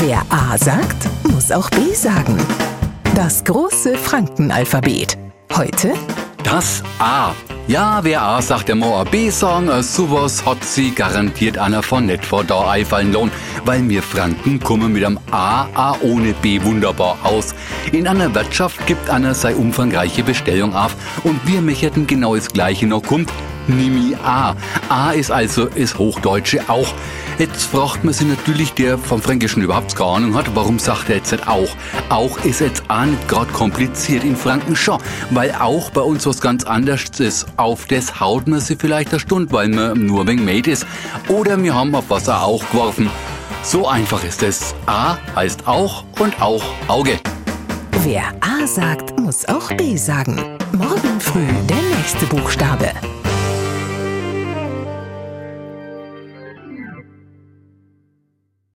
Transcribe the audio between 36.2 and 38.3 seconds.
was ganz anderes ist. Auf das